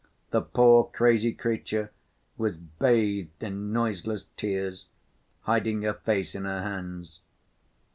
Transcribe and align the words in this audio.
The 0.31 0.41
poor, 0.41 0.89
crazy 0.91 1.31
creature 1.31 1.91
was 2.35 2.57
bathed 2.57 3.43
in 3.43 3.71
noiseless 3.71 4.25
tears, 4.35 4.87
hiding 5.41 5.83
her 5.83 5.93
face 5.93 6.33
in 6.33 6.43
her 6.45 6.63
hands. 6.63 7.19